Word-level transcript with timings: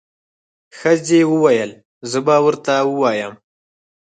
ښځې 0.77 1.19
وويل 1.31 1.71
زه 2.11 2.19
به 2.25 2.35
ورته 2.45 2.73
ووایم. 2.91 3.33